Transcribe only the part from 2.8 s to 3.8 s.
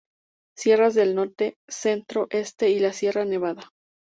Sierra Nevada.